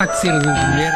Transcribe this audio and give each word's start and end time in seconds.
Que 0.00 0.14
ser 0.14 0.38
de 0.38 0.46
mulher. 0.46 0.94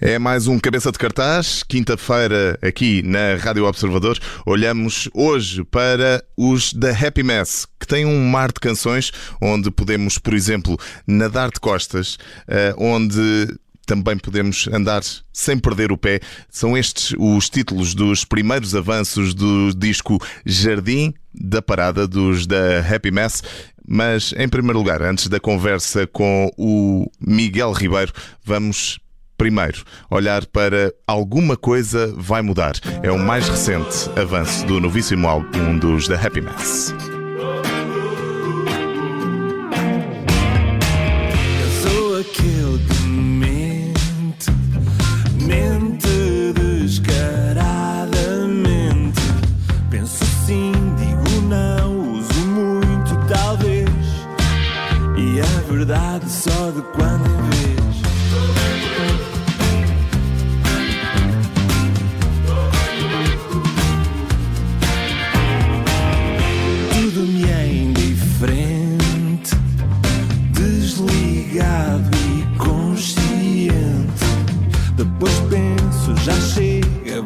É 0.00 0.18
mais 0.18 0.46
um 0.46 0.58
cabeça 0.58 0.90
de 0.90 0.98
cartaz, 0.98 1.62
quinta-feira 1.62 2.58
aqui 2.62 3.02
na 3.02 3.36
Rádio 3.36 3.66
Observador. 3.66 4.18
Olhamos 4.46 5.10
hoje 5.12 5.62
para 5.64 6.24
os 6.34 6.72
da 6.72 6.92
Happy 6.92 7.22
Mess, 7.22 7.66
que 7.78 7.86
têm 7.86 8.06
um 8.06 8.24
mar 8.24 8.50
de 8.50 8.58
canções 8.58 9.12
onde 9.42 9.70
podemos, 9.70 10.16
por 10.16 10.32
exemplo, 10.32 10.78
nadar 11.06 11.50
de 11.50 11.60
costas, 11.60 12.16
eh, 12.48 12.74
onde 12.78 13.54
também 13.88 14.18
podemos 14.18 14.68
andar 14.70 15.00
sem 15.32 15.58
perder 15.58 15.90
o 15.90 15.96
pé. 15.96 16.20
São 16.50 16.76
estes 16.76 17.14
os 17.18 17.48
títulos 17.48 17.94
dos 17.94 18.22
primeiros 18.22 18.74
avanços 18.74 19.32
do 19.32 19.74
disco 19.74 20.22
Jardim 20.44 21.14
da 21.34 21.62
Parada 21.62 22.06
dos 22.06 22.46
da 22.46 22.80
Happy 22.80 23.10
Mess. 23.10 23.42
Mas, 23.90 24.34
em 24.36 24.46
primeiro 24.46 24.78
lugar, 24.78 25.00
antes 25.00 25.28
da 25.28 25.40
conversa 25.40 26.06
com 26.06 26.50
o 26.58 27.10
Miguel 27.18 27.72
Ribeiro, 27.72 28.12
vamos 28.44 28.98
primeiro 29.38 29.82
olhar 30.10 30.44
para 30.44 30.92
Alguma 31.06 31.56
Coisa 31.56 32.12
Vai 32.14 32.42
Mudar. 32.42 32.74
É 33.02 33.10
o 33.10 33.18
mais 33.18 33.48
recente 33.48 34.10
avanço 34.20 34.66
do 34.66 34.78
novíssimo 34.78 35.26
álbum 35.26 35.78
dos 35.78 36.06
da 36.06 36.20
Happy 36.20 36.42
Mess. 36.42 36.92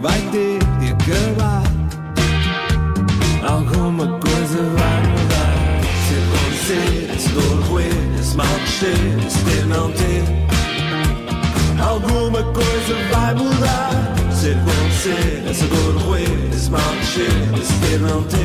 Vai 0.03 0.21
ter 0.33 0.59
de 0.81 0.93
acabar. 0.93 1.63
Alguma 3.49 4.07
coisa 4.19 4.59
vai 4.77 5.03
mudar. 5.07 5.81
Se 6.05 6.15
acontecer, 6.19 7.21
se 7.21 7.29
dor 7.29 7.63
roer, 7.69 7.93
se 8.21 8.37
mal 8.37 8.47
crescer, 8.47 9.31
se 9.31 9.39
ter, 9.45 9.67
não 9.67 9.93
ter. 9.93 10.25
Alguma 11.81 12.43
coisa 12.43 12.95
vai 13.13 13.35
mudar. 13.35 13.91
Se 14.33 14.51
acontecer, 14.51 15.55
se 15.55 15.65
dor 15.67 16.03
roer, 16.03 16.53
se 16.53 16.71
mal 16.71 16.81
crescer, 16.81 17.65
se 17.65 17.75
ter, 17.87 18.01
não 18.01 18.23
ter. 18.25 18.42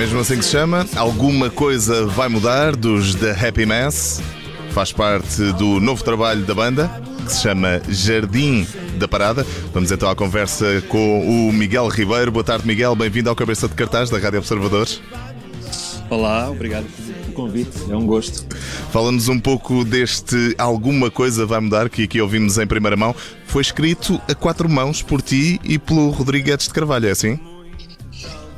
Mesmo 0.00 0.18
assim 0.18 0.38
que 0.38 0.44
se 0.46 0.52
chama. 0.52 0.86
Alguma 0.96 1.50
Coisa 1.50 2.06
Vai 2.06 2.26
Mudar 2.26 2.74
dos 2.74 3.14
da 3.14 3.32
Happy 3.32 3.66
Mess. 3.66 4.22
Faz 4.70 4.90
parte 4.92 5.52
do 5.52 5.78
novo 5.78 6.02
trabalho 6.02 6.40
da 6.46 6.54
banda, 6.54 6.90
que 7.22 7.30
se 7.30 7.42
chama 7.42 7.82
Jardim 7.86 8.66
da 8.98 9.06
Parada. 9.06 9.46
Vamos 9.74 9.92
então 9.92 10.08
à 10.08 10.16
conversa 10.16 10.82
com 10.88 11.20
o 11.20 11.52
Miguel 11.52 11.86
Ribeiro. 11.88 12.32
Boa 12.32 12.42
tarde, 12.42 12.66
Miguel. 12.66 12.96
Bem-vindo 12.96 13.28
ao 13.28 13.36
Cabeça 13.36 13.68
de 13.68 13.74
Cartaz 13.74 14.08
da 14.08 14.16
Rádio 14.16 14.38
Observador. 14.38 14.88
Olá, 16.08 16.50
obrigado 16.50 16.86
pelo 16.86 17.34
convite, 17.34 17.76
é 17.90 17.94
um 17.94 18.06
gosto. 18.06 18.46
Fala-nos 18.90 19.28
um 19.28 19.38
pouco 19.38 19.84
deste 19.84 20.54
Alguma 20.56 21.10
Coisa 21.10 21.44
Vai 21.44 21.60
Mudar, 21.60 21.90
que 21.90 22.04
aqui 22.04 22.22
ouvimos 22.22 22.56
em 22.56 22.66
primeira 22.66 22.96
mão. 22.96 23.14
Foi 23.44 23.60
escrito 23.60 24.18
a 24.26 24.34
quatro 24.34 24.66
mãos 24.66 25.02
por 25.02 25.20
ti 25.20 25.60
e 25.62 25.78
pelo 25.78 26.08
Rodrigues 26.08 26.68
de 26.68 26.70
Carvalho, 26.70 27.06
é 27.06 27.10
assim? 27.10 27.38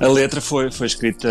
A 0.03 0.09
letra 0.09 0.41
foi, 0.41 0.69
foi 0.73 0.89
escrita 0.89 1.29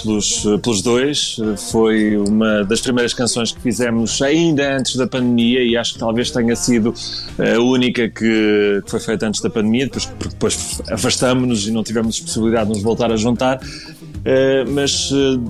pelos, 0.00 0.44
pelos 0.62 0.80
dois, 0.80 1.38
foi 1.72 2.16
uma 2.16 2.62
das 2.62 2.80
primeiras 2.80 3.12
canções 3.12 3.50
que 3.50 3.60
fizemos 3.60 4.22
ainda 4.22 4.76
antes 4.76 4.94
da 4.94 5.08
pandemia 5.08 5.60
e 5.64 5.76
acho 5.76 5.94
que 5.94 5.98
talvez 5.98 6.30
tenha 6.30 6.54
sido 6.54 6.94
a 7.36 7.60
única 7.60 8.08
que, 8.08 8.80
que 8.84 8.88
foi 8.88 9.00
feita 9.00 9.26
antes 9.26 9.40
da 9.40 9.50
pandemia, 9.50 9.86
depois, 9.86 10.04
porque 10.06 10.28
depois 10.28 10.80
afastámos-nos 10.88 11.66
e 11.66 11.72
não 11.72 11.82
tivemos 11.82 12.20
possibilidade 12.20 12.68
de 12.68 12.74
nos 12.74 12.82
voltar 12.84 13.10
a 13.10 13.16
juntar. 13.16 13.58
Uh, 13.58 14.68
mas 14.72 15.10
uh, 15.12 15.40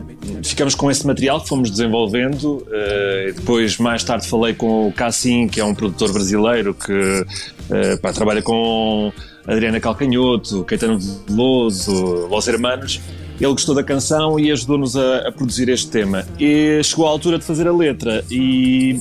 ficamos 0.43 0.75
com 0.75 0.91
esse 0.91 1.07
material 1.07 1.41
que 1.43 1.49
fomos 1.49 1.71
desenvolvendo. 1.71 2.57
Uh, 2.57 3.33
depois, 3.35 3.79
mais 3.79 4.03
tarde, 4.03 4.27
falei 4.29 4.55
com 4.55 4.89
o 4.89 4.93
Cassim, 4.93 5.47
que 5.47 5.61
é 5.61 5.65
um 5.65 5.75
produtor 5.75 6.13
brasileiro 6.13 6.75
que 6.75 7.27
pá, 8.03 8.13
trabalha 8.13 8.43
com 8.43 9.13
Adriana 9.47 9.81
Calcanhoto, 9.81 10.65
Caetano 10.65 10.99
Veloso, 11.29 12.27
Los 12.27 12.49
Hermanos. 12.49 13.01
Ele 13.41 13.53
gostou 13.53 13.75
da 13.75 13.83
canção 13.83 14.41
e 14.41 14.51
ajudou-nos 14.51 14.97
a, 14.97 15.29
a, 15.29 15.33
produzir 15.33 15.69
este 15.69 15.91
tema. 15.91 16.27
E 16.39 16.81
chegou 16.83 17.07
a 17.07 17.11
altura 17.11 17.39
de 17.39 17.45
fazer 17.45 17.69
a 17.69 17.73
letra 17.73 18.25
e, 18.31 19.01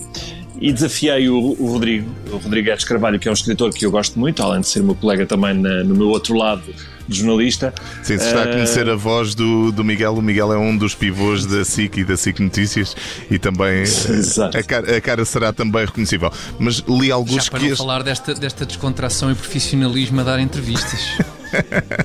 e 0.59 0.73
desafiei 0.73 1.29
o, 1.29 1.55
o 1.57 1.67
Rodrigo, 1.67 2.09
o 2.31 2.85
Carvalho, 2.85 3.17
que 3.17 3.27
é 3.27 3.31
um 3.31 3.33
escritor 3.33 3.73
que 3.73 3.85
eu 3.85 3.91
gosto 3.91 4.19
muito, 4.19 4.43
além 4.43 4.61
de 4.61 4.67
ser 4.67 4.83
meu 4.83 4.95
colega 4.95 5.25
também 5.25 5.53
na, 5.53 5.83
no 5.83 5.95
meu 5.95 6.09
outro 6.09 6.35
lado 6.35 6.63
de 7.07 7.19
jornalista. 7.19 7.73
Sim, 8.03 8.17
se 8.17 8.25
está 8.25 8.43
a 8.43 8.47
conhecer 8.47 8.89
a 8.89 8.95
voz 8.95 9.35
do, 9.35 9.71
do 9.71 9.83
Miguel, 9.83 10.13
o 10.15 10.21
Miguel 10.21 10.51
é 10.53 10.57
um 10.57 10.75
dos 10.75 10.95
pivôs 10.95 11.45
da 11.45 11.63
SIC 11.65 11.97
e 11.97 12.03
da 12.03 12.17
SIC 12.17 12.39
Notícias 12.39 12.95
e 13.29 13.37
também 13.39 13.83
a 14.57 14.63
cara, 14.63 14.97
a 14.97 15.01
cara, 15.01 15.25
será 15.25 15.53
também 15.53 15.85
reconhecível. 15.85 16.31
Mas 16.59 16.83
li 16.87 17.11
alguns 17.11 17.45
Já 17.45 17.51
para 17.51 17.59
que. 17.59 17.65
não 17.65 17.71
este- 17.73 17.77
falar 17.83 18.03
desta, 18.03 18.33
desta 18.33 18.65
descontração 18.65 19.31
e 19.31 19.35
profissionalismo 19.35 20.19
a 20.21 20.23
dar 20.23 20.39
entrevistas. 20.39 20.99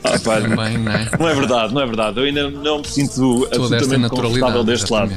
Ah, 0.04 0.16
pá, 0.22 0.40
Também, 0.40 0.78
não 0.78 0.92
é? 0.92 1.10
Não 1.18 1.28
é 1.28 1.34
verdade, 1.34 1.74
não 1.74 1.80
é 1.80 1.86
verdade. 1.86 2.18
Eu 2.20 2.24
ainda 2.24 2.48
não 2.50 2.78
me 2.78 2.86
sinto 2.86 3.48
Toda 3.50 3.56
absolutamente 3.76 4.10
confortável 4.10 4.62
naturalidade. 4.62 4.66
deste 4.66 4.92
lado. 4.92 5.12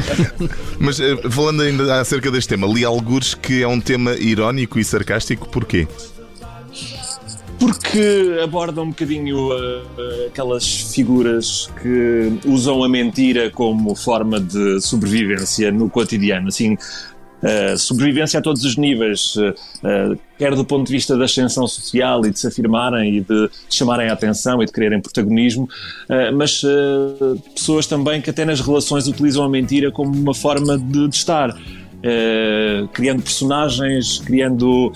Mas 0.78 0.98
eh, 0.98 1.16
falando 1.28 1.60
ainda 1.62 2.00
acerca 2.00 2.30
deste 2.30 2.48
tema, 2.48 2.66
li 2.66 2.84
alguns 2.86 3.34
que 3.34 3.62
é 3.62 3.68
um 3.68 3.78
tema 3.78 4.12
irónico 4.14 4.78
e 4.78 4.84
sarcástico, 4.84 5.46
porquê? 5.48 5.86
Porque 7.60 8.38
aborda 8.42 8.80
um 8.80 8.88
bocadinho 8.88 9.50
uh, 9.50 9.82
uh, 9.82 10.26
aquelas 10.28 10.94
figuras 10.94 11.70
que 11.82 12.32
usam 12.46 12.82
a 12.82 12.88
mentira 12.88 13.50
como 13.50 13.94
forma 13.94 14.40
de 14.40 14.80
sobrevivência 14.80 15.70
no 15.70 15.90
cotidiano. 15.90 16.48
Assim, 16.48 16.72
uh, 16.72 17.76
sobrevivência 17.76 18.38
a 18.38 18.42
todos 18.42 18.64
os 18.64 18.78
níveis, 18.78 19.36
uh, 19.36 19.50
uh, 19.50 20.18
quer 20.38 20.54
do 20.54 20.64
ponto 20.64 20.86
de 20.86 20.92
vista 20.94 21.16
da 21.18 21.26
ascensão 21.26 21.66
social 21.66 22.24
e 22.24 22.30
de 22.30 22.38
se 22.38 22.46
afirmarem 22.46 23.18
e 23.18 23.20
de 23.20 23.50
chamarem 23.68 24.08
a 24.08 24.14
atenção 24.14 24.62
e 24.62 24.66
de 24.66 24.72
quererem 24.72 24.98
protagonismo, 24.98 25.64
uh, 25.64 26.34
mas 26.34 26.62
pessoas 27.54 27.86
também 27.86 28.22
que 28.22 28.30
até 28.30 28.44
nas 28.44 28.60
relações 28.60 29.06
utilizam 29.06 29.44
a 29.44 29.48
mentira 29.50 29.90
como 29.90 30.16
uma 30.16 30.34
forma 30.34 30.78
de, 30.78 31.08
de 31.08 31.14
estar. 31.14 31.54
Criando 32.94 33.20
personagens, 33.20 34.20
criando 34.20 34.90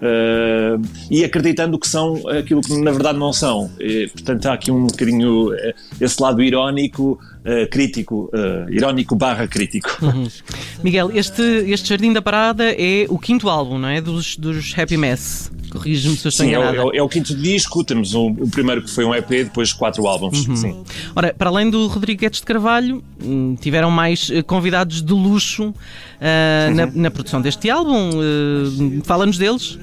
Uh, 0.00 0.80
e 1.10 1.22
acreditando 1.22 1.78
que 1.78 1.86
são 1.86 2.26
aquilo 2.28 2.62
que 2.62 2.74
na 2.78 2.90
verdade 2.90 3.18
não 3.18 3.32
são. 3.32 3.70
E, 3.78 4.08
portanto, 4.08 4.46
há 4.46 4.54
aqui 4.54 4.70
um 4.70 4.86
bocadinho 4.86 5.50
uh, 5.52 5.74
esse 6.00 6.22
lado 6.22 6.42
irónico, 6.42 7.18
uh, 7.40 7.68
crítico, 7.70 8.30
irónico 8.70 9.14
barra 9.14 9.46
crítico. 9.46 9.90
Miguel, 10.82 11.10
este, 11.14 11.42
este 11.42 11.90
Jardim 11.90 12.12
da 12.12 12.22
Parada 12.22 12.72
é 12.72 13.06
o 13.08 13.18
quinto 13.18 13.48
álbum, 13.48 13.78
não 13.78 13.88
é? 13.88 14.00
Dos, 14.00 14.36
dos 14.36 14.76
Happy 14.78 14.96
Mess. 14.96 15.50
Corrige-me 15.70 16.16
se 16.16 16.26
eu 16.26 16.28
estou 16.30 16.46
é, 16.46 16.48
enganado. 16.48 16.76
é 16.76 16.84
o- 16.84 16.94
é 16.96 17.02
o 17.02 17.08
quinto 17.08 17.34
disco, 17.34 17.82
temos 17.84 18.14
o, 18.14 18.26
o 18.28 18.48
primeiro 18.50 18.82
que 18.82 18.90
foi 18.90 19.04
um 19.04 19.14
EP, 19.14 19.28
depois 19.44 19.72
quatro 19.72 20.06
álbuns. 20.06 20.44
Sim. 20.58 20.82
Ora, 21.14 21.32
para 21.36 21.48
além 21.50 21.70
do 21.70 21.86
Rodrigo 21.86 22.20
Guedes 22.20 22.40
de 22.40 22.46
Carvalho, 22.46 23.02
hum, 23.22 23.56
tiveram 23.60 23.90
mais 23.90 24.30
eh, 24.32 24.42
convidados 24.42 25.00
de 25.02 25.12
luxo 25.12 25.74
ah, 26.20 26.70
na, 26.74 26.86
na 26.86 27.10
produção 27.10 27.40
deste 27.40 27.70
álbum. 27.70 28.10
Eh, 28.14 29.00
Fala-nos 29.04 29.38
deles. 29.38 29.78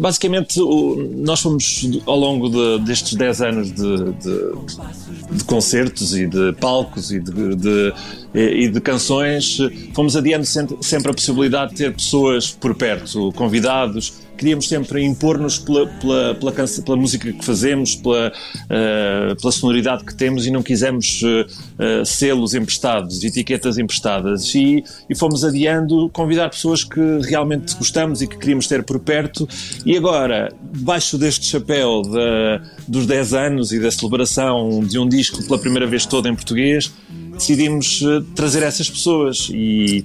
Basicamente, 0.00 0.60
o- 0.60 0.96
nós 1.16 1.40
fomos 1.40 1.88
ao 2.06 2.18
longo 2.18 2.48
de- 2.48 2.84
destes 2.84 3.14
10 3.14 3.40
anos 3.40 3.72
de, 3.72 3.96
de- 4.12 5.36
de 5.38 5.44
concertos 5.44 6.14
e 6.16 6.26
de 6.26 6.52
palcos 6.54 7.10
e 7.10 7.18
de, 7.20 7.92
e 8.34 8.68
de 8.68 8.80
canções, 8.80 9.58
fomos 9.94 10.16
adiando 10.16 10.44
sempre 10.46 11.10
a 11.10 11.14
possibilidade 11.14 11.70
de 11.72 11.76
ter 11.78 11.94
pessoas 11.94 12.50
por 12.50 12.74
perto, 12.74 13.32
convidados. 13.32 14.26
Queríamos 14.38 14.68
sempre 14.68 15.04
impor-nos 15.04 15.58
pela, 15.58 15.86
pela, 15.86 16.34
pela, 16.36 16.52
pela 16.52 16.96
música 16.96 17.32
que 17.32 17.44
fazemos, 17.44 17.96
pela, 17.96 18.28
uh, 18.30 19.36
pela 19.40 19.52
sonoridade 19.52 20.04
que 20.04 20.14
temos 20.14 20.46
e 20.46 20.50
não 20.50 20.62
quisemos 20.62 21.20
uh, 21.22 22.02
uh, 22.02 22.06
selos 22.06 22.54
emprestados, 22.54 23.22
etiquetas 23.24 23.78
emprestadas. 23.78 24.54
E, 24.54 24.84
e 25.10 25.14
fomos 25.16 25.44
adiando 25.44 26.08
convidar 26.10 26.48
pessoas 26.50 26.84
que 26.84 27.00
realmente 27.22 27.74
gostamos 27.76 28.22
e 28.22 28.28
que 28.28 28.38
queríamos 28.38 28.68
ter 28.68 28.84
por 28.84 29.00
perto. 29.00 29.48
E 29.84 29.96
agora, 29.96 30.54
debaixo 30.72 31.18
deste 31.18 31.46
chapéu 31.46 32.02
dos 32.86 33.06
10 33.06 33.34
anos 33.34 33.72
e 33.72 33.80
da 33.80 33.90
celebração 33.90 34.80
de 34.80 34.98
um 34.98 35.08
disco 35.08 35.42
pela 35.44 35.58
primeira 35.58 35.86
vez 35.86 36.06
todo 36.06 36.28
em 36.28 36.34
português, 36.34 36.92
decidimos 37.32 38.02
trazer 38.36 38.62
essas 38.62 38.88
pessoas. 38.88 39.48
E, 39.52 40.04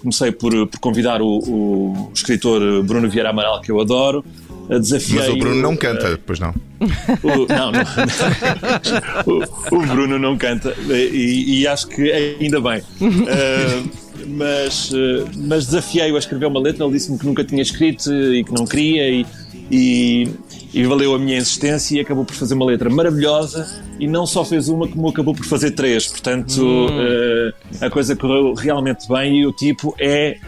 comecei 0.00 0.32
por, 0.32 0.66
por 0.66 0.80
convidar 0.80 1.20
o, 1.20 1.38
o 1.38 2.10
escritor 2.14 2.82
Bruno 2.82 3.08
Vieira 3.08 3.30
Amaral, 3.30 3.60
que 3.60 3.70
eu 3.70 3.80
adoro. 3.80 4.24
Eh, 4.68 4.78
Desafiei 4.78 5.18
Mas 5.18 5.28
o 5.28 5.36
Bruno 5.36 5.62
não 5.62 5.76
canta, 5.76 6.20
pois 6.24 6.38
não. 6.38 6.50
o, 6.50 7.46
não, 7.48 7.72
não. 7.72 7.82
o, 9.26 9.76
o 9.76 9.86
Bruno 9.86 10.18
não 10.18 10.36
canta 10.36 10.74
e, 10.88 11.60
e 11.60 11.66
acho 11.66 11.88
que 11.88 12.10
ainda 12.12 12.60
bem. 12.60 12.82
Eh, 13.00 13.82
mas, 14.26 14.92
eh, 14.92 15.24
mas 15.36 15.66
desafiei-o 15.66 16.16
a 16.16 16.18
escrever 16.18 16.46
uma 16.46 16.60
letra. 16.60 16.84
Ele 16.84 16.92
disse-me 16.92 17.18
que 17.18 17.26
nunca 17.26 17.44
tinha 17.44 17.62
escrito 17.62 18.12
e 18.12 18.44
que 18.44 18.52
não 18.52 18.66
queria, 18.66 19.08
e, 19.08 19.26
e, 19.70 20.28
e 20.72 20.84
valeu 20.84 21.14
a 21.14 21.18
minha 21.18 21.38
insistência. 21.38 21.96
E 21.96 22.00
acabou 22.00 22.24
por 22.24 22.34
fazer 22.34 22.54
uma 22.54 22.66
letra 22.66 22.90
maravilhosa. 22.90 23.82
E 23.98 24.06
não 24.06 24.26
só 24.26 24.44
fez 24.44 24.68
uma, 24.68 24.88
como 24.88 25.08
acabou 25.08 25.34
por 25.34 25.44
fazer 25.44 25.72
três. 25.72 26.06
Portanto, 26.06 26.88
eh, 26.90 27.52
a 27.86 27.90
coisa 27.90 28.14
correu 28.14 28.54
realmente 28.54 29.08
bem. 29.08 29.40
E 29.40 29.46
o 29.46 29.52
tipo 29.52 29.94
é 29.98 30.38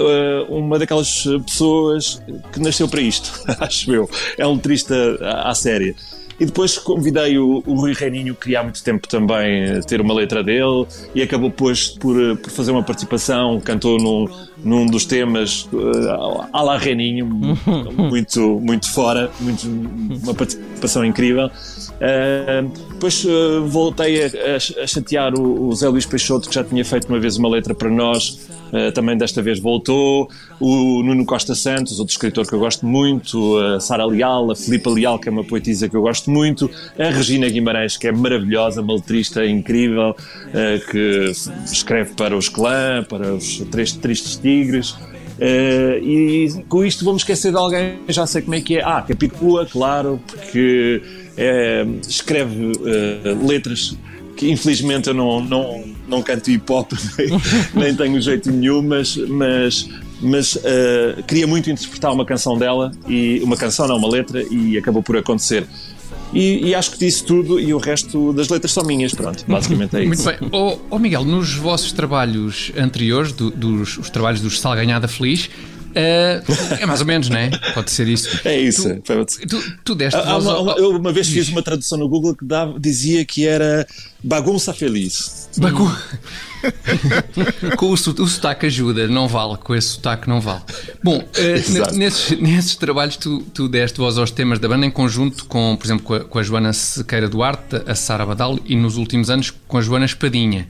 uh, 0.00 0.54
uma 0.54 0.78
daquelas 0.78 1.24
pessoas 1.46 2.22
que 2.52 2.60
nasceu 2.60 2.88
para 2.88 3.00
isto, 3.00 3.32
acho 3.60 3.92
eu. 3.92 4.08
É 4.38 4.46
um 4.46 4.54
letrista 4.54 4.94
à, 5.20 5.50
à 5.50 5.54
séria. 5.54 5.94
E 6.38 6.44
depois 6.44 6.76
convidei 6.76 7.38
o, 7.38 7.62
o 7.66 7.74
Rui 7.74 7.92
Reininho, 7.94 8.34
que 8.34 8.54
há 8.54 8.62
muito 8.62 8.82
tempo 8.84 9.08
também 9.08 9.62
eh, 9.64 9.80
ter 9.80 10.00
uma 10.02 10.12
letra 10.12 10.42
dele, 10.44 10.86
e 11.14 11.22
acabou 11.22 11.48
depois 11.48 11.88
por, 11.88 12.20
eh, 12.20 12.34
por 12.34 12.50
fazer 12.50 12.72
uma 12.72 12.82
participação, 12.82 13.58
cantou 13.60 13.96
num, 13.98 14.26
num 14.62 14.84
dos 14.86 15.06
temas 15.06 15.66
uh, 15.72 16.46
à 16.52 16.62
la 16.62 16.76
Reininho, 16.76 17.24
muito, 17.96 18.60
muito 18.60 18.90
fora, 18.92 19.30
muito, 19.40 19.66
uma 20.22 20.34
participação 20.34 21.04
incrível. 21.06 21.46
Uh, 21.46 22.70
depois 22.92 23.24
uh, 23.24 23.64
voltei 23.66 24.24
a, 24.24 24.26
a- 24.26 24.82
a 24.82 24.86
chatear 24.86 25.32
o, 25.34 25.68
o 25.68 25.74
Zé 25.74 25.88
Luís 25.88 26.04
Peixoto, 26.04 26.48
que 26.50 26.54
já 26.54 26.62
tinha 26.62 26.84
feito 26.84 27.08
uma 27.08 27.18
vez 27.18 27.38
uma 27.38 27.48
letra 27.48 27.74
para 27.74 27.88
nós, 27.90 28.46
uh, 28.72 28.92
também 28.92 29.16
desta 29.16 29.42
vez 29.42 29.58
voltou. 29.58 30.28
O 30.60 31.02
Nuno 31.02 31.24
Costa 31.24 31.54
Santos, 31.54 31.98
outro 31.98 32.12
escritor 32.12 32.46
que 32.46 32.52
eu 32.52 32.58
gosto 32.58 32.86
muito, 32.86 33.58
a 33.58 33.80
Sara 33.80 34.04
Leal, 34.04 34.50
a 34.50 34.56
Filipa 34.56 34.90
Leal, 34.90 35.18
que 35.18 35.28
é 35.28 35.32
uma 35.32 35.44
poetisa 35.44 35.88
que 35.88 35.96
eu 35.96 36.02
gosto 36.02 36.30
muito, 36.30 36.70
a 36.98 37.10
Regina 37.10 37.48
Guimarães, 37.48 37.96
que 37.96 38.06
é 38.06 38.12
maravilhosa, 38.12 38.80
uma 38.80 38.94
letrista 38.94 39.44
incrível, 39.44 40.10
uh, 40.10 40.90
que 40.90 41.32
escreve 41.66 42.14
para 42.14 42.36
os 42.36 42.48
Clã, 42.48 43.04
para 43.08 43.34
os 43.34 43.58
Três 43.70 43.92
Tristes 43.92 44.36
Tigres. 44.36 44.90
Uh, 44.90 46.02
e 46.02 46.64
com 46.66 46.82
isto 46.82 47.04
vamos 47.04 47.20
esquecer 47.20 47.50
de 47.50 47.58
alguém, 47.58 47.98
já 48.08 48.26
sei 48.26 48.40
como 48.40 48.54
é 48.54 48.60
que 48.60 48.78
é. 48.78 48.82
Ah, 48.82 49.02
Capicua, 49.02 49.66
claro, 49.66 50.18
porque 50.26 51.02
eh, 51.36 51.86
escreve 52.08 52.72
eh, 52.86 53.36
letras 53.46 53.94
que 54.36 54.50
infelizmente 54.50 55.08
eu 55.08 55.14
não, 55.14 55.42
não, 55.42 55.84
não 56.08 56.22
canto 56.22 56.50
hip 56.50 56.70
hop, 56.72 56.92
nem, 57.74 57.94
tenho 57.94 58.20
jeito 58.20 58.50
nenhum, 58.50 58.82
mas, 58.82 59.16
mas, 59.16 59.88
mas 60.20 60.58
eh, 60.64 61.22
queria 61.26 61.46
muito 61.46 61.70
interpretar 61.70 62.12
uma 62.12 62.24
canção 62.24 62.56
dela, 62.58 62.92
e 63.08 63.40
uma 63.42 63.56
canção, 63.56 63.86
não 63.88 63.96
uma 63.96 64.08
letra, 64.08 64.42
e 64.50 64.76
acabou 64.78 65.02
por 65.02 65.16
acontecer. 65.16 65.66
E, 66.32 66.68
e 66.68 66.74
acho 66.74 66.90
que 66.90 66.98
disse 66.98 67.24
tudo, 67.24 67.58
e 67.60 67.72
o 67.72 67.78
resto 67.78 68.32
das 68.32 68.48
letras 68.48 68.72
são 68.72 68.84
minhas, 68.84 69.12
pronto, 69.14 69.44
basicamente 69.46 69.96
é 69.96 70.00
isso. 70.04 70.24
Muito 70.28 70.40
bem. 70.40 70.48
Ó 70.52 70.76
ó, 70.90 70.98
Miguel, 70.98 71.24
nos 71.24 71.54
vossos 71.54 71.92
trabalhos 71.92 72.72
anteriores, 72.76 73.32
do- 73.32 73.50
dos 73.50 73.96
os 73.98 74.10
trabalhos 74.10 74.40
dos 74.40 74.58
Salganhada 74.60 75.06
Feliz, 75.06 75.48
eh, 75.96 76.42
é 76.80 76.86
mais 76.86 77.00
ou 77.00 77.06
menos, 77.06 77.28
não 77.28 77.36
é? 77.38 77.50
Pode 77.74 77.90
ser 77.90 78.06
isso. 78.06 78.40
É 78.44 78.58
isso. 78.60 79.00
Tu, 79.00 79.24
tu, 79.48 79.62
tu 79.84 79.94
deste 79.94 80.20
voz 80.20 80.44
uma- 80.44 80.52
ao- 80.54 80.62
uma- 80.62 80.72
eu 80.74 80.90
uma 80.90 81.12
vez 81.12 81.26
fiz 81.28 81.48
uma 81.48 81.62
tradução 81.62 81.98
no 81.98 82.08
Google 82.08 82.36
que 82.36 82.44
dava- 82.44 82.78
dizia 82.78 83.24
que 83.24 83.46
era 83.46 83.86
bagunça 84.22 84.72
feliz. 84.74 85.48
Bacu. 85.56 85.90
com 87.76 87.86
o, 87.86 87.92
o 87.92 87.96
sotaque 87.96 88.66
ajuda, 88.66 89.06
não 89.08 89.28
vale, 89.28 89.56
com 89.58 89.74
esse 89.74 89.88
sotaque 89.88 90.28
não 90.28 90.40
vale. 90.40 90.62
Bom, 91.02 91.22
eh, 91.36 91.62
nesses, 91.94 92.38
nesses 92.40 92.76
trabalhos 92.76 93.16
tu, 93.16 93.40
tu 93.54 93.68
deste 93.68 93.98
voz 93.98 94.18
aos 94.18 94.30
temas 94.30 94.58
da 94.58 94.68
banda 94.68 94.84
em 94.86 94.90
conjunto 94.90 95.44
com, 95.46 95.76
por 95.76 95.86
exemplo, 95.86 96.04
com 96.04 96.14
a, 96.14 96.20
com 96.20 96.38
a 96.38 96.42
Joana 96.42 96.72
Sequeira 96.72 97.28
Duarte, 97.28 97.82
a 97.86 97.94
Sara 97.94 98.26
Badal 98.26 98.58
e 98.64 98.74
nos 98.76 98.96
últimos 98.96 99.30
anos 99.30 99.52
com 99.66 99.78
a 99.78 99.80
Joana 99.80 100.04
Espadinha. 100.06 100.66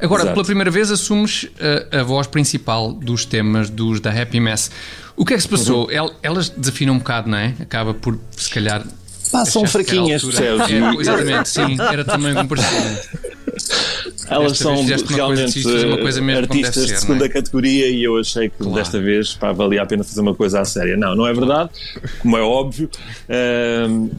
Agora, 0.00 0.22
Exato. 0.22 0.34
pela 0.34 0.44
primeira 0.44 0.70
vez, 0.70 0.90
assumes 0.90 1.48
a, 1.92 1.98
a 2.00 2.02
voz 2.04 2.26
principal 2.26 2.92
dos 2.92 3.24
temas 3.24 3.68
dos 3.68 4.00
da 4.00 4.10
Happy 4.10 4.38
Mess. 4.40 4.70
O 5.16 5.24
que 5.24 5.34
é 5.34 5.36
que 5.36 5.42
se 5.42 5.48
passou? 5.48 5.86
Uhum. 5.86 5.90
El- 5.90 6.14
Elas 6.22 6.48
desafinam 6.48 6.94
um 6.94 6.98
bocado, 6.98 7.28
não 7.28 7.38
é? 7.38 7.54
Acaba 7.60 7.92
por, 7.94 8.18
se 8.36 8.48
calhar. 8.50 8.84
Era 9.32 9.64
a 9.64 9.66
fraquinhas, 9.66 10.22
percebes? 10.24 10.70
É, 10.70 11.00
exatamente, 11.00 11.48
sim, 11.48 11.76
era 11.80 12.04
também 12.04 12.34
um 12.36 12.46
parecia. 12.46 13.02
Elas 14.28 14.58
são 14.58 14.74
realmente 15.08 15.62
coisa 16.00 16.22
artistas 16.22 16.74
deve 16.74 16.86
de 16.86 16.92
ser, 16.92 16.98
segunda 16.98 17.26
é? 17.26 17.28
categoria 17.28 17.88
e 17.88 18.04
eu 18.04 18.18
achei 18.18 18.48
que 18.48 18.58
Claro. 18.58 18.74
desta 18.74 19.00
vez 19.00 19.34
pá, 19.34 19.52
valia 19.52 19.82
a 19.82 19.86
pena 19.86 20.04
fazer 20.04 20.20
uma 20.20 20.34
coisa 20.34 20.60
à 20.60 20.64
séria. 20.64 20.96
Não, 20.96 21.14
não 21.14 21.26
é 21.26 21.32
verdade, 21.32 21.70
como 22.20 22.36
é 22.36 22.42
óbvio. 22.42 22.90
Ahm, 23.28 24.10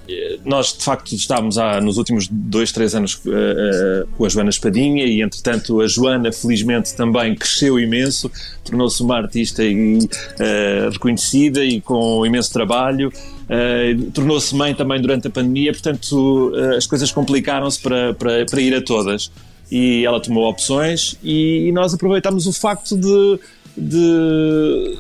nós, 0.46 0.78
de 0.78 0.84
facto, 0.84 1.14
estávamos 1.14 1.58
há, 1.58 1.80
nos 1.82 1.98
últimos 1.98 2.28
dois, 2.30 2.72
três 2.72 2.96
anos 2.96 3.22
ah, 3.28 3.30
ah, 3.32 4.08
com 4.18 4.26
a 4.26 4.30
Joana 4.30 4.50
Espadinha 4.50 5.06
e, 5.06 5.22
entretanto, 5.22 5.82
a 5.82 5.88
Joana, 5.88 6.32
felizmente, 6.32 6.96
também 6.96 7.36
cresceu 7.36 7.80
imenso, 7.80 8.32
tornou-se 8.64 9.02
uma 9.02 9.18
artista 9.18 9.64
e, 9.64 10.00
ah, 10.40 10.90
reconhecida 10.92 11.64
e 11.64 11.82
com 11.82 12.26
imenso 12.26 12.52
trabalho. 12.52 13.12
Uh, 13.50 14.12
tornou-se 14.12 14.54
mãe 14.56 14.76
também 14.76 15.02
durante 15.02 15.28
a 15.28 15.30
pandemia, 15.32 15.72
portanto 15.72 16.52
uh, 16.54 16.76
as 16.78 16.86
coisas 16.86 17.12
complicaram-se 17.12 17.82
para, 17.82 18.14
para, 18.14 18.46
para 18.46 18.62
ir 18.62 18.76
a 18.76 18.82
todas. 18.82 19.32
E 19.72 20.06
ela 20.06 20.20
tomou 20.20 20.48
opções 20.50 21.16
e, 21.24 21.68
e 21.68 21.72
nós 21.72 21.94
aproveitámos 21.94 22.46
o 22.48 22.54
facto 22.54 22.98
de, 22.98 23.40
de 23.76 24.98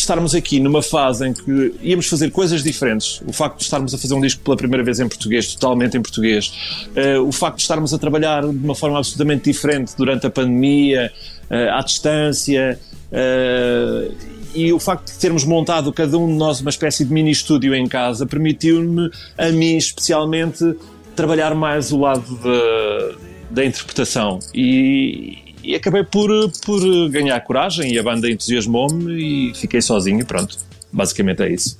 estarmos 0.00 0.34
aqui 0.34 0.60
numa 0.60 0.82
fase 0.82 1.28
em 1.28 1.32
que 1.32 1.74
íamos 1.82 2.06
fazer 2.06 2.30
coisas 2.30 2.62
diferentes. 2.62 3.20
O 3.26 3.32
facto 3.32 3.58
de 3.58 3.64
estarmos 3.64 3.92
a 3.92 3.98
fazer 3.98 4.14
um 4.14 4.20
disco 4.20 4.42
pela 4.42 4.56
primeira 4.56 4.84
vez 4.84 5.00
em 5.00 5.08
português, 5.08 5.54
totalmente 5.54 5.96
em 5.96 6.02
português. 6.02 6.52
Uh, 6.88 7.22
o 7.26 7.32
facto 7.32 7.56
de 7.56 7.62
estarmos 7.62 7.92
a 7.92 7.98
trabalhar 7.98 8.42
de 8.42 8.64
uma 8.64 8.74
forma 8.74 8.98
absolutamente 8.98 9.50
diferente 9.50 9.94
durante 9.96 10.26
a 10.26 10.30
pandemia, 10.30 11.12
uh, 11.50 11.74
à 11.74 11.82
distância. 11.82 12.78
Uh, 13.10 14.37
e 14.54 14.72
o 14.72 14.78
facto 14.78 15.12
de 15.12 15.18
termos 15.18 15.44
montado 15.44 15.92
cada 15.92 16.16
um 16.18 16.26
de 16.26 16.34
nós 16.34 16.60
uma 16.60 16.70
espécie 16.70 17.04
de 17.04 17.12
mini 17.12 17.30
estúdio 17.30 17.74
em 17.74 17.86
casa 17.86 18.26
permitiu-me, 18.26 19.10
a 19.36 19.48
mim 19.48 19.76
especialmente, 19.76 20.74
trabalhar 21.14 21.54
mais 21.54 21.92
o 21.92 21.98
lado 21.98 22.36
da, 22.36 23.16
da 23.50 23.64
interpretação. 23.64 24.38
E, 24.54 25.54
e 25.62 25.74
acabei 25.74 26.04
por, 26.04 26.30
por 26.64 26.80
ganhar 27.10 27.38
coragem 27.40 27.92
e 27.92 27.98
a 27.98 28.02
banda 28.02 28.30
entusiasmou-me 28.30 29.50
e 29.50 29.54
fiquei 29.54 29.80
sozinho. 29.80 30.24
Pronto, 30.24 30.56
basicamente 30.92 31.42
é 31.42 31.52
isso. 31.52 31.78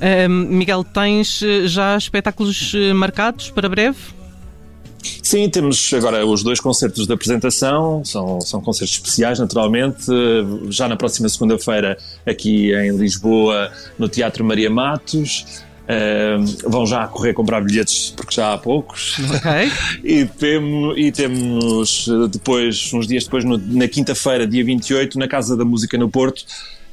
Ahm, 0.00 0.46
Miguel, 0.48 0.84
tens 0.84 1.42
eh, 1.42 1.66
já 1.66 1.96
espetáculos 1.96 2.72
eh, 2.74 2.92
marcados 2.92 3.50
para 3.50 3.68
breve? 3.68 3.96
Sim, 5.22 5.48
temos 5.48 5.92
agora 5.94 6.24
os 6.26 6.42
dois 6.42 6.60
concertos 6.60 7.06
de 7.06 7.12
apresentação, 7.12 8.04
são, 8.04 8.40
são 8.40 8.60
concertos 8.60 8.94
especiais, 8.96 9.38
naturalmente. 9.38 10.04
Já 10.70 10.88
na 10.88 10.96
próxima 10.96 11.28
segunda-feira, 11.28 11.96
aqui 12.26 12.72
em 12.74 12.96
Lisboa, 12.96 13.70
no 13.98 14.08
Teatro 14.08 14.44
Maria 14.44 14.70
Matos. 14.70 15.64
Eh, 15.88 16.36
vão 16.66 16.84
já 16.84 17.06
correr 17.06 17.32
comprar 17.32 17.60
bilhetes 17.60 18.12
porque 18.16 18.34
já 18.34 18.52
há 18.54 18.58
poucos. 18.58 19.16
Ok. 19.20 19.70
E, 20.02 20.24
temo, 20.24 20.92
e 20.98 21.12
temos 21.12 22.08
eh, 22.08 22.28
depois, 22.28 22.90
uns 22.92 23.06
dias 23.06 23.22
depois, 23.24 23.44
no- 23.44 23.56
na 23.58 23.86
quinta-feira, 23.86 24.46
dia 24.48 24.64
28, 24.64 25.16
na 25.16 25.28
Casa 25.28 25.56
da 25.56 25.64
Música 25.64 25.96
no 25.96 26.08
Porto, 26.08 26.44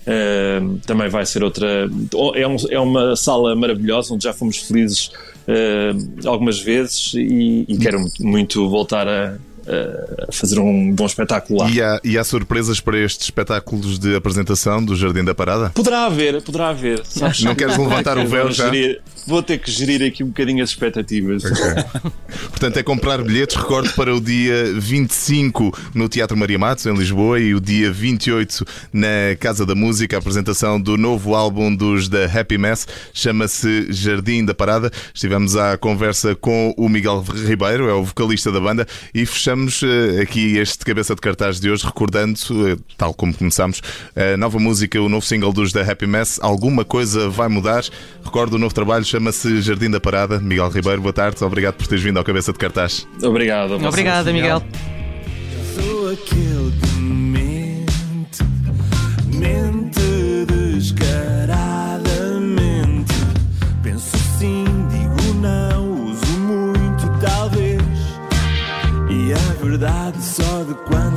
Uh, 0.05 0.79
também 0.86 1.08
vai 1.08 1.25
ser 1.25 1.46
outra. 1.46 1.89
É, 2.36 2.46
um, 2.46 2.58
é, 2.70 2.77
uma 2.77 3.15
sala 3.15 3.55
maravilhosa 3.55 4.13
onde 4.13 4.25
já 4.25 4.34
fomos 4.34 4.58
felizes 4.58 5.10
uh, 5.47 6.27
algumas 6.27 6.59
vezes 6.59 7.13
e, 7.15 7.65
e 7.67 7.77
quero 7.77 8.03
muito 8.19 8.69
voltar 8.69 9.07
a, 9.07 9.38
a 10.27 10.31
fazer 10.31 10.59
um 10.59 10.91
bom 10.91 11.05
espetáculo 11.05 11.59
lá. 11.59 11.69
E 11.69 11.81
há, 11.81 12.00
e 12.03 12.17
há, 12.17 12.23
surpresas 12.23 12.79
para 12.79 12.97
estes 12.97 13.27
espetáculos 13.27 13.97
de 13.97 14.15
apresentação 14.15 14.83
do 14.83 14.95
Jardim 14.95 15.23
da 15.23 15.33
Parada? 15.33 15.69
Poderá 15.69 16.05
haver, 16.05 16.41
poderá 16.41 16.69
haver. 16.69 17.01
Sabes? 17.05 17.41
Não 17.43 17.55
queres 17.55 17.77
levantar 17.77 18.17
o 18.17 18.27
véu 18.27 18.51
já? 18.51 18.65
Gerir, 18.65 19.01
vou 19.25 19.42
ter 19.42 19.58
que 19.58 19.72
gerir 19.72 20.06
aqui 20.06 20.24
um 20.24 20.27
bocadinho 20.27 20.63
as 20.63 20.70
expectativas. 20.70 21.44
Okay. 21.46 22.12
Portanto, 22.50 22.77
é 22.77 22.84
comprar 22.84 23.22
bilhetes, 23.24 23.56
recordo, 23.56 23.92
para 23.94 24.13
o 24.15 24.20
dia 24.20 24.74
25 24.75 25.72
no 25.94 26.10
Teatro 26.10 26.38
Maria 26.38 26.60
Matos, 26.60 26.86
em 26.86 26.94
Lisboa, 26.94 27.39
e 27.39 27.53
o 27.53 27.60
dia 27.60 27.92
28 27.92 28.65
na 28.92 29.36
Casa 29.39 29.65
da 29.65 29.75
Música, 29.75 30.18
a 30.18 30.20
apresentação 30.20 30.80
do 30.80 30.98
novo 30.98 31.36
álbum 31.36 31.74
dos 31.75 32.08
da 32.08 32.25
Happy 32.25 32.58
Mess, 32.58 32.88
chama-se 33.13 33.92
Jardim 33.92 34.46
da 34.46 34.53
Parada. 34.53 34.92
Estivemos 35.13 35.56
à 35.56 35.77
conversa 35.77 36.36
com 36.36 36.74
o 36.77 36.89
Miguel 36.89 37.22
Ribeiro, 37.22 37.89
é 37.89 37.94
o 37.94 38.03
vocalista 38.03 38.51
da 38.51 38.60
banda, 38.60 38.88
e 39.13 39.25
fechamos 39.25 39.82
eh, 39.84 40.22
aqui 40.22 40.58
este 40.58 40.86
cabeça 40.86 41.15
de 41.15 41.22
cartaz 41.22 41.60
de 41.60 41.70
hoje, 41.70 41.86
recordando, 41.86 42.39
eh, 42.68 42.77
tal 42.98 43.13
como 43.13 43.34
começámos, 43.34 43.82
a 44.15 44.38
nova 44.38 44.60
música, 44.60 45.01
o 45.01 45.10
novo 45.10 45.25
single 45.25 45.53
dos 45.53 45.72
da 45.72 45.82
Happy 45.82 46.08
Mess, 46.08 46.39
Alguma 46.42 46.84
Coisa 46.86 47.30
Vai 47.30 47.48
Mudar. 47.48 47.84
Recordo 48.24 48.56
o 48.56 48.60
novo 48.60 48.74
trabalho 48.74 49.06
chama-se 49.13 49.62
Jardim 49.62 49.91
da 49.91 50.00
Parada. 50.00 50.39
Miguel 50.39 50.70
Ribeiro, 50.70 51.00
boa 51.00 51.13
tarde. 51.13 51.43
Obrigado 51.43 51.75
por 51.75 51.86
teres 51.86 52.03
vindo 52.03 52.17
ao 52.17 52.24
Cabeça 52.24 52.51
de 52.51 52.58
Cartaz. 52.58 53.08
Obrigado. 53.22 53.75
Obrigado, 53.75 54.34
Miguel. 54.34 54.63
Sou 55.75 56.12
aquele 56.12 56.74
que 56.82 57.00
mente, 57.00 58.43
mente 59.27 60.48
descaradamente. 60.48 63.13
Penso 63.84 64.17
sim, 64.39 64.65
digo 64.89 65.36
não, 65.39 66.05
uso 66.05 66.25
muito, 66.39 67.08
talvez. 67.22 67.84
E 69.12 69.32
a 69.32 69.53
verdade 69.63 70.20
só 70.24 70.63
de 70.63 70.74
quando 70.88 71.12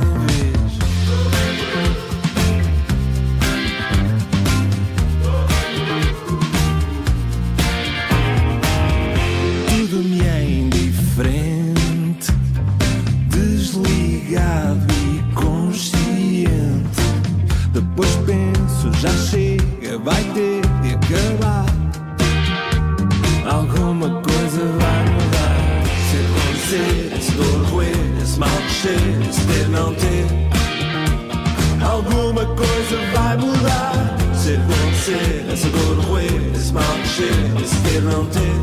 não 38.17 38.25
ter. 38.25 38.59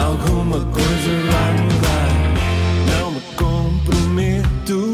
Alguma 0.00 0.60
coisa 0.66 1.10
vai 1.30 1.52
mudar. 1.62 2.10
Não 2.90 3.10
me 3.10 3.20
comprometo. 3.36 4.92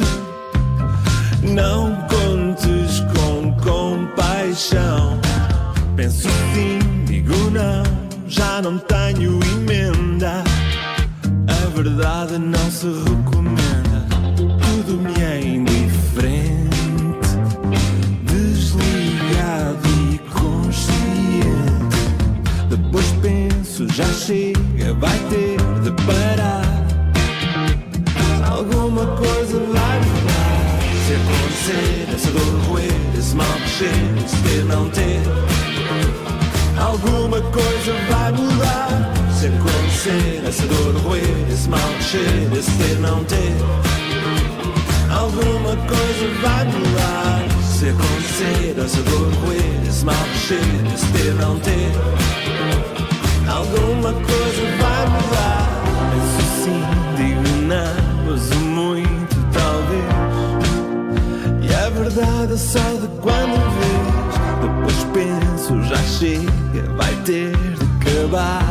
Não 1.42 1.94
contes 2.08 3.00
com 3.14 3.52
compaixão. 3.62 5.20
Penso 5.96 6.28
sim, 6.54 6.78
digo 7.04 7.50
não, 7.50 7.82
já 8.26 8.62
não 8.62 8.78
tenho 8.78 9.38
emenda. 9.52 10.42
A 11.46 11.76
verdade 11.76 12.38
não 12.38 12.70
se 12.70 12.86
recomenda, 12.86 14.06
tudo 14.60 15.00
me 15.00 15.22
é 15.22 15.40
indiferente. 15.40 15.73
Já 23.94 24.12
chega, 24.12 24.92
vai 24.94 25.16
ter 25.30 25.56
de 25.84 25.90
parar. 26.02 26.64
Alguma 28.50 29.06
coisa 29.06 29.56
vai 29.56 30.00
mudar. 30.00 30.80
Se 31.06 31.14
acontecer, 31.14 32.08
essa 32.12 32.30
dor 32.32 32.60
roer, 32.66 32.90
esse 33.16 33.36
mal 33.36 33.46
crescer, 33.46 33.94
se 34.26 34.36
ter 34.42 34.64
não 34.64 34.90
ter. 34.90 35.22
Alguma 36.76 37.40
coisa 37.40 37.94
vai 38.10 38.32
mudar. 38.32 39.14
Se 39.32 39.46
acontecer, 39.46 40.42
essa 40.44 40.66
dor 40.66 40.96
roer, 41.02 41.48
esse 41.48 41.68
mal 41.68 41.78
crescer, 41.98 42.50
esse 42.58 42.70
ter 42.72 42.98
não 42.98 43.22
ter. 43.22 43.54
Alguma 45.08 45.76
coisa 45.86 46.34
vai 46.42 46.64
mudar. 46.64 47.44
Se 47.62 47.90
acontecer, 47.90 48.74
essa 48.76 49.02
dor 49.02 49.32
roer, 49.44 49.88
esse 49.88 50.04
mal 50.04 50.16
crescer, 50.16 50.92
esse 50.92 51.06
ter 51.12 51.34
não 51.34 51.60
ter. 51.60 52.93
Alguma 53.48 54.12
coisa 54.12 54.62
vai 54.80 55.06
mudar. 55.08 55.68
Penso 56.10 56.42
sim, 56.64 56.82
digo 57.16 57.48
não, 57.66 58.34
uso 58.34 58.54
muito, 58.56 59.36
talvez. 59.52 60.04
E 61.62 61.74
a 61.74 61.90
verdade 61.90 62.54
é 62.54 62.56
só 62.56 62.78
de 62.78 63.08
quando 63.20 63.56
vês. 63.74 64.34
Depois 64.62 65.04
penso, 65.12 65.82
já 65.82 65.98
chega, 65.98 66.90
vai 66.96 67.14
ter 67.24 67.52
de 67.56 67.84
acabar. 68.10 68.64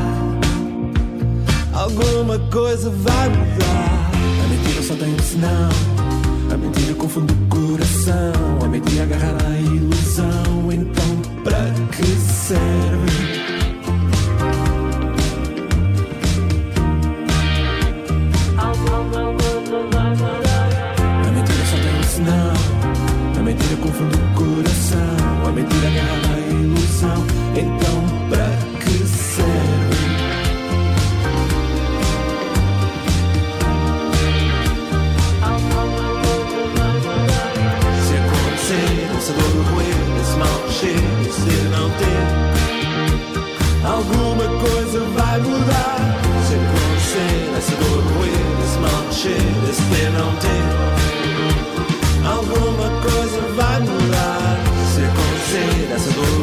Alguma 1.74 2.40
coisa 2.52 2.90
vai 2.90 3.30
mudar. 3.30 4.12
A 4.44 4.48
mentira 4.48 4.82
só 4.82 4.96
tem 4.96 5.14
um 5.14 5.20
sinal. 5.20 5.70
A 6.52 6.58
mentira 6.58 6.94
confunde 6.96 7.34
o 7.34 7.48
coração. 7.48 8.60
A 8.64 8.68
mentira 8.68 9.04
agarrar 9.04 9.36
a 9.46 9.60
ilusão. 9.60 10.72
Então, 10.72 11.44
para 11.44 11.72
que 11.96 12.06
serve? 12.06 13.53
Mentira 25.64 26.04
a 26.30 26.40
ilusão. 26.52 27.26
Então, 27.56 27.93
acontecer, 55.94 55.96
essa 55.96 56.12
dor 56.12 56.43